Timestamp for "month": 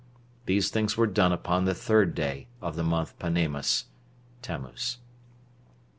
2.81-3.19